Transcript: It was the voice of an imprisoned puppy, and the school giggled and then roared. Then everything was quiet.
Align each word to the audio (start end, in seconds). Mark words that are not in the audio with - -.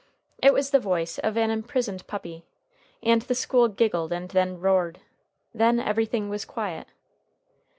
It 0.41 0.51
was 0.51 0.71
the 0.71 0.79
voice 0.79 1.19
of 1.19 1.37
an 1.37 1.51
imprisoned 1.51 2.07
puppy, 2.07 2.43
and 3.03 3.21
the 3.21 3.35
school 3.35 3.67
giggled 3.67 4.11
and 4.11 4.29
then 4.29 4.59
roared. 4.59 4.99
Then 5.53 5.79
everything 5.79 6.27
was 6.27 6.43
quiet. 6.43 6.87